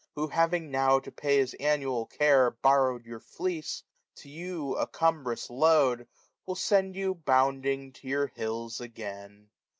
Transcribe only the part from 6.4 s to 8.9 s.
Will send you bounding to your hills